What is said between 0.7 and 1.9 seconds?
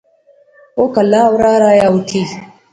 او کہلاہ اورار آیا